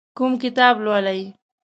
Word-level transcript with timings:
کوم 0.17 0.31
کتاب 0.43 0.73
لولئ؟ 0.85 1.21